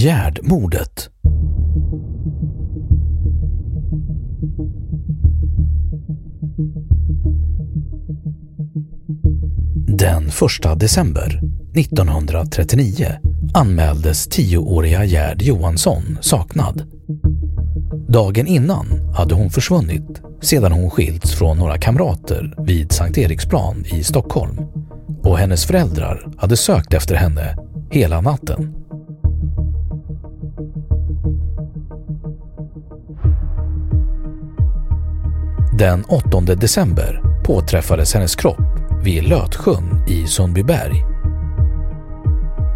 [0.00, 1.10] Gärdmordet.
[9.86, 11.40] Den 1 december
[11.76, 13.06] 1939
[13.54, 16.82] anmäldes tioåriga Gerd Johansson saknad.
[18.08, 24.02] Dagen innan hade hon försvunnit sedan hon skilts från några kamrater vid Sankt Eriksplan i
[24.04, 24.56] Stockholm
[25.22, 27.56] och hennes föräldrar hade sökt efter henne
[27.90, 28.79] hela natten.
[35.80, 38.60] Den 8 december påträffades hennes kropp
[39.02, 41.04] vid Lötsjön i Sundbyberg.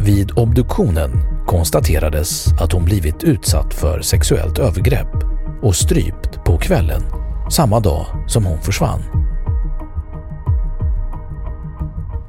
[0.00, 1.10] Vid obduktionen
[1.46, 5.14] konstaterades att hon blivit utsatt för sexuellt övergrepp
[5.62, 7.02] och strypt på kvällen
[7.50, 9.02] samma dag som hon försvann.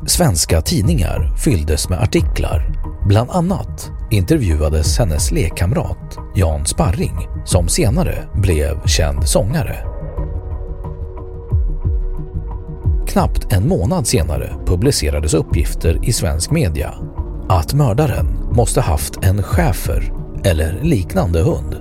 [0.07, 2.73] Svenska tidningar fylldes med artiklar.
[3.07, 9.92] Bland annat intervjuades hennes lekkamrat Jan Sparring som senare blev känd sångare.
[13.13, 16.93] Knappt en månad senare publicerades uppgifter i svensk media
[17.49, 20.13] att mördaren måste haft en schäfer
[20.43, 21.75] eller liknande hund.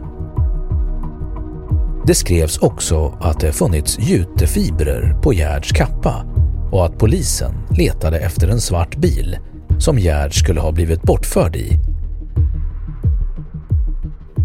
[2.07, 6.25] Det skrevs också att det funnits jutefibrer på Gerds kappa
[6.73, 9.39] och att polisen letade efter en svart bil
[9.79, 11.79] som Gerd skulle ha blivit bortförd i.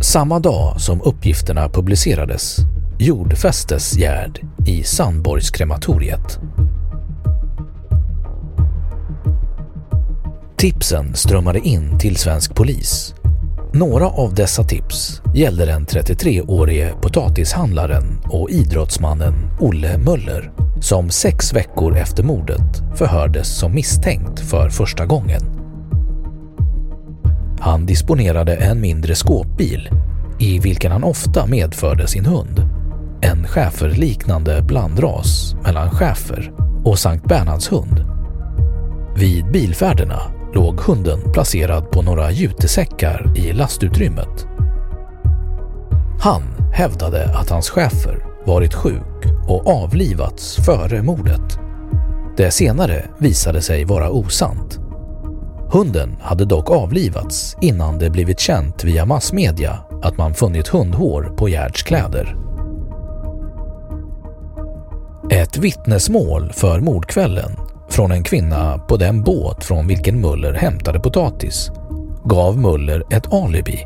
[0.02, 2.58] Samma dag som uppgifterna publicerades
[3.00, 6.40] jordfästes Gerd i Sandborgskrematoriet.
[10.58, 13.16] Tipsen strömmade in till svensk polis.
[13.74, 20.52] Några av dessa tips gällde den 33-årige potatishandlaren och idrottsmannen Olle Möller
[20.82, 25.42] som sex veckor efter mordet förhördes som misstänkt för första gången.
[27.60, 29.90] Han disponerade en mindre skåpbil
[30.40, 32.62] i vilken han ofta medförde sin hund.
[33.22, 36.52] En schäferliknande blandras mellan schäfer
[36.84, 38.06] och Sankt Bernhards hund.
[39.16, 44.48] Vid bilfärderna låg hunden placerad på några jutesäckar i lastutrymmet.
[46.20, 46.42] Han
[46.74, 51.60] hävdade att hans chefer varit sjuk och avlivats före mordet.
[52.38, 54.80] Det senare visade sig vara osant.
[55.72, 61.50] Hunden hade dock avlivats innan det blivit känt via massmedia att man funnit hundhår på
[61.50, 62.38] Gerds kläder.
[65.32, 71.72] Ett vittnesmål för mordkvällen från en kvinna på den båt från vilken Muller hämtade potatis
[72.26, 73.86] gav Muller ett alibi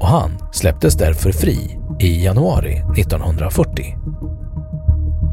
[0.00, 3.96] och han släpptes därför fri i januari 1940.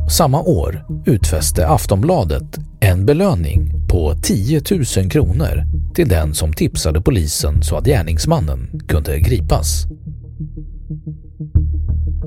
[0.09, 4.61] Samma år utfäste Aftonbladet en belöning på 10
[4.97, 5.63] 000 kronor
[5.95, 9.85] till den som tipsade polisen så att gärningsmannen kunde gripas.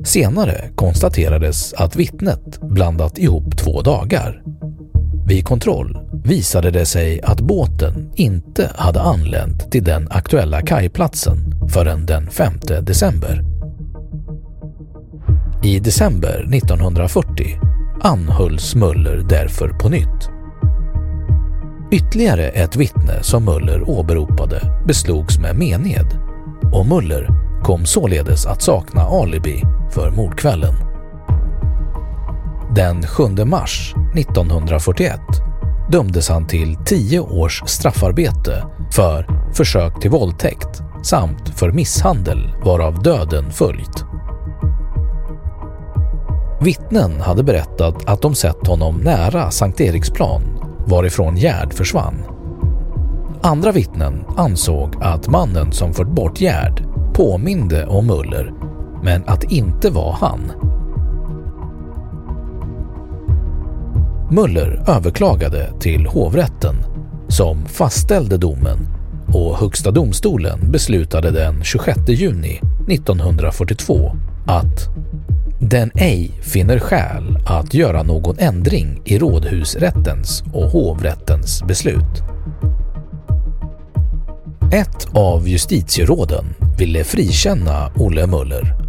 [0.04, 4.42] Senare konstaterades att vittnet blandat ihop två dagar
[5.32, 11.38] vid kontroll visade det sig att båten inte hade anlänt till den aktuella kajplatsen
[11.72, 12.52] förrän den 5
[12.82, 13.44] december.
[15.62, 17.60] I december 1940
[18.00, 20.30] anhölls Möller därför på nytt.
[21.92, 26.18] Ytterligare ett vittne som Möller åberopade beslogs med mened
[26.72, 27.28] och Möller
[27.62, 30.91] kom således att sakna alibi för mordkvällen.
[32.74, 35.20] Den 7 mars 1941
[35.90, 43.50] dömdes han till 10 års straffarbete för försök till våldtäkt samt för misshandel varav döden
[43.50, 44.04] följt.
[46.60, 50.42] Vittnen hade berättat att de sett honom nära Sankt Eriksplan
[50.86, 52.24] varifrån Gerd försvann.
[53.42, 56.84] Andra vittnen ansåg att mannen som fört bort Gerd
[57.14, 58.52] påminde om Muller
[59.02, 60.71] men att det inte var han.
[64.32, 66.76] Möller överklagade till hovrätten
[67.28, 68.78] som fastställde domen
[69.26, 74.88] och Högsta domstolen beslutade den 26 juni 1942 att
[75.60, 82.22] den ej finner skäl att göra någon ändring i rådhusrättens och hovrättens beslut.
[84.72, 86.44] Ett av justitieråden
[86.78, 88.81] ville frikänna Olle Möller.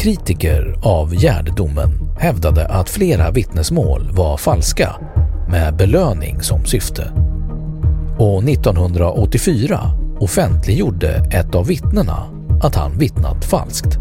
[0.00, 4.96] Kritiker av Gärdedomen hävdade att flera vittnesmål var falska
[5.48, 7.12] med belöning som syfte.
[8.18, 9.80] Och 1984
[10.20, 12.16] offentliggjorde ett av vittnena
[12.62, 13.98] att han vittnat falskt.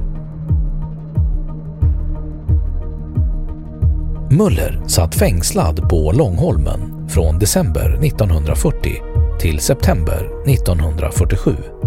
[4.31, 8.92] Möller satt fängslad på Långholmen från december 1940
[9.40, 11.79] till september 1947.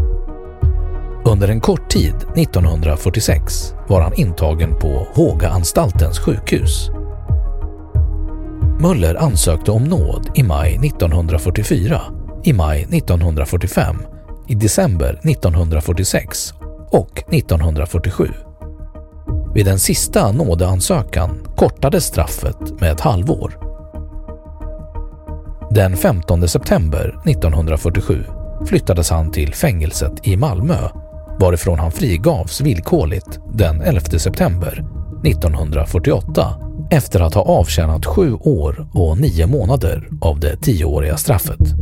[1.24, 6.90] Under en kort tid 1946 var han intagen på Hågaanstaltens sjukhus.
[8.80, 12.00] Möller ansökte om nåd i maj 1944,
[12.44, 13.96] i maj 1945,
[14.46, 16.54] i december 1946
[16.90, 18.28] och 1947.
[19.54, 23.58] Vid den sista nådeansökan kortades straffet med ett halvår.
[25.70, 28.24] Den 15 september 1947
[28.66, 30.88] flyttades han till fängelset i Malmö
[31.40, 34.84] varifrån han frigavs villkorligt den 11 september
[35.24, 36.46] 1948
[36.90, 41.74] efter att ha avtjänat sju år och nio månader av det tioåriga straffet.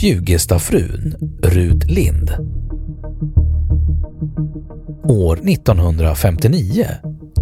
[0.00, 2.30] Fjugestafrun Rut Lind.
[5.08, 6.86] År 1959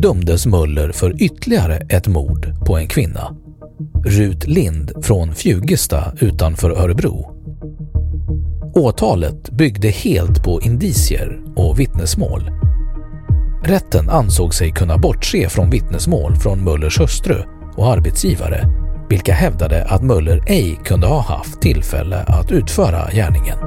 [0.03, 3.37] dömdes Möller för ytterligare ett mord på en kvinna.
[4.05, 7.37] Rut Lind från Fjugesta utanför Örebro.
[8.75, 12.51] Åtalet byggde helt på indicier och vittnesmål.
[13.65, 17.43] Rätten ansåg sig kunna bortse från vittnesmål från Möllers hustru
[17.77, 18.67] och arbetsgivare
[19.11, 23.59] vilka hävdade att Möller ej kunde ha haft tillfälle att utföra gärningen.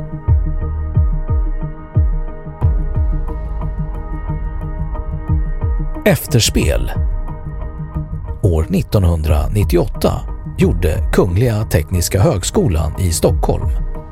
[6.05, 6.91] Efterspel
[8.53, 10.21] År 1998
[10.57, 13.69] gjorde Kungliga Tekniska Högskolan i Stockholm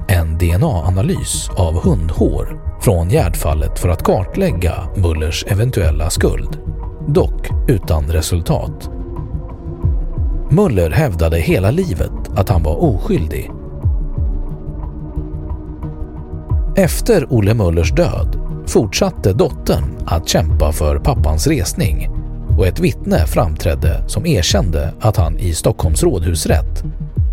[0.08, 6.60] en DNA-analys av hundhår från Gärdfallet för att kartlägga Mullers eventuella skuld,
[7.08, 8.90] dock utan resultat.
[10.50, 13.52] Muller hävdade hela livet att han var oskyldig.
[16.78, 22.21] Efter Olle Mullers död fortsatte dottern att kämpa för pappans resning
[22.62, 26.84] och ett vittne framträdde som erkände att han i Stockholms rådhusrätt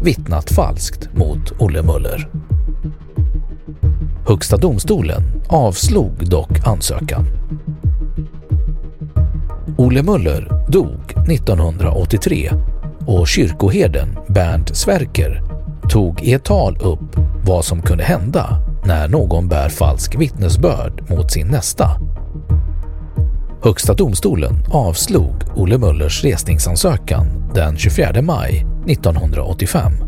[0.02, 2.28] vittnat falskt mot Olle Möller.
[4.26, 7.24] Högsta domstolen avslog dock ansökan.
[9.78, 12.50] Olle Möller dog 1983
[13.06, 15.42] och kyrkoherden Bernt Sverker
[15.90, 21.32] tog i ett tal upp vad som kunde hända när någon bär falsk vittnesbörd mot
[21.32, 21.90] sin nästa.
[23.62, 30.07] Högsta domstolen avslog Olle Möllers resningsansökan den 24 maj 1985.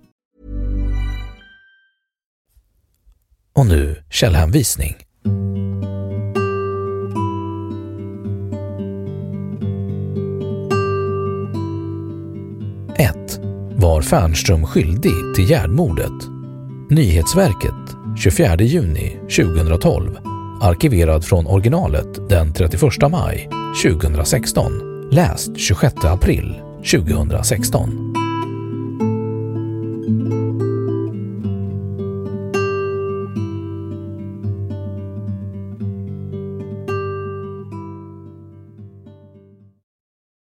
[3.53, 4.95] Och nu källhänvisning.
[13.81, 16.11] Var Fernström skyldig till Gärdmordet?
[16.89, 20.17] Nyhetsverket 24 juni 2012
[20.61, 22.81] Arkiverad från originalet den 31
[23.11, 23.49] maj
[23.83, 24.71] 2016
[25.11, 28.10] Läst 26 april 2016